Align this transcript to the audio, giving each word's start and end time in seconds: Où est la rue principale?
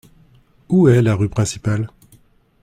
Où 0.67 0.87
est 0.87 1.03
la 1.03 1.13
rue 1.13 1.29
principale? 1.29 1.87